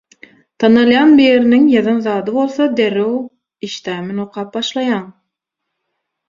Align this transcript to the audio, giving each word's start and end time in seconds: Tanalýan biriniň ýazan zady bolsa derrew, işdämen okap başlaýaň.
Tanalýan 0.61 1.11
biriniň 1.19 1.67
ýazan 1.73 1.99
zady 2.05 2.33
bolsa 2.37 2.67
derrew, 2.79 3.13
işdämen 3.69 4.25
okap 4.25 4.51
başlaýaň. 4.57 5.07